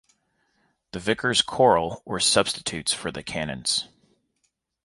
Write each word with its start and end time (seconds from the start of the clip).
The 0.93 0.99
vicars 0.99 1.43
choral 1.43 2.01
were 2.07 2.19
substitutes 2.19 2.91
for 2.91 3.11
the 3.11 3.21
canons. 3.21 3.87